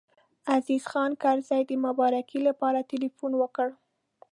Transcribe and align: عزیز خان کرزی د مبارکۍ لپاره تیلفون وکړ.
عزیز 0.55 0.83
خان 0.91 1.11
کرزی 1.23 1.61
د 1.69 1.71
مبارکۍ 1.85 2.39
لپاره 2.47 2.87
تیلفون 2.91 3.31
وکړ. 3.37 3.67